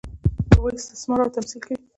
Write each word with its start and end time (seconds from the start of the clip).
هغوی 0.53 0.73
استثمار 0.79 1.17
کړي 1.19 1.27
او 1.29 1.35
تمثیل 1.37 1.59
کوي. 1.67 1.75